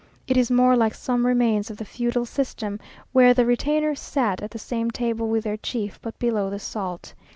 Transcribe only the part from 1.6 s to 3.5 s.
of the feudal system, where the